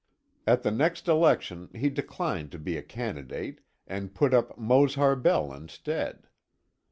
[0.47, 5.53] At the next election he declined to be a candidate, and put up Mose Harbell
[5.53, 6.27] instead.